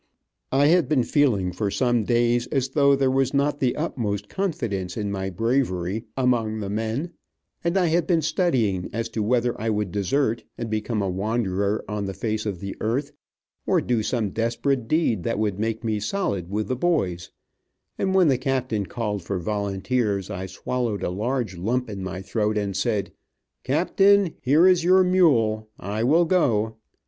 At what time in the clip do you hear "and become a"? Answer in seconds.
10.57-11.07